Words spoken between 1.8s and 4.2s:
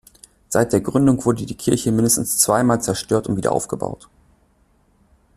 mindestens zweimal zerstört und wieder aufgebaut.